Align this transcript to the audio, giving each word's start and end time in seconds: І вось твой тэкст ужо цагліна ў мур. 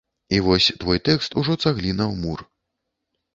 І 0.35 0.37
вось 0.45 0.69
твой 0.83 1.01
тэкст 1.09 1.37
ужо 1.43 1.59
цагліна 1.67 2.05
ў 2.13 2.25
мур. 2.25 2.39